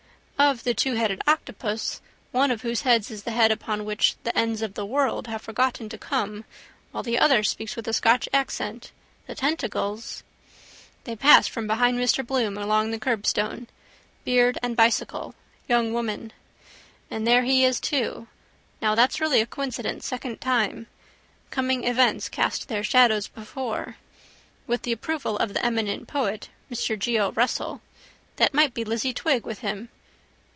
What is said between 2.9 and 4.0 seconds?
is the head upon